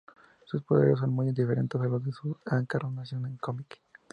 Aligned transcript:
Sus 0.45 0.63
poderes 0.63 0.97
son 0.97 1.11
muy 1.11 1.31
diferentes 1.31 1.79
a 1.79 1.83
los 1.85 2.03
de 2.03 2.11
su 2.11 2.35
encarnación 2.51 3.27
en 3.27 3.37
cómic. 3.37 3.79